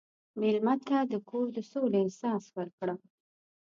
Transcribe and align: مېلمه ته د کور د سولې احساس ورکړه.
مېلمه 0.39 0.75
ته 0.87 0.97
د 1.11 1.13
کور 1.29 1.45
د 1.55 1.59
سولې 1.71 1.97
احساس 2.03 2.43
ورکړه. 2.57 2.95